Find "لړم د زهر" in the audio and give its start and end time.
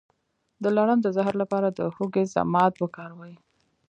0.77-1.33